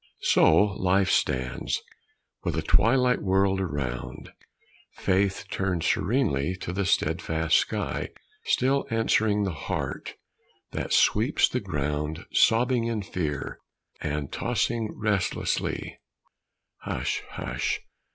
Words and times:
So 0.23 0.49
Life 0.77 1.11
stands, 1.11 1.79
with 2.43 2.57
a 2.57 2.63
twilight 2.63 3.21
world 3.21 3.59
around; 3.61 4.31
Faith 4.95 5.45
turned 5.51 5.83
serenely 5.83 6.55
to 6.55 6.73
the 6.73 6.87
steadfast 6.87 7.55
sky, 7.55 8.09
Still 8.43 8.87
answering 8.89 9.43
the 9.43 9.51
heart 9.53 10.15
that 10.71 10.91
sweeps 10.91 11.47
the 11.47 11.59
ground 11.59 12.25
Sobbing 12.33 12.85
in 12.85 13.03
fear, 13.03 13.59
and 14.01 14.31
tossing 14.31 14.91
restlessly 14.97 15.99
"Hush, 16.77 17.21
hush! 17.33 17.79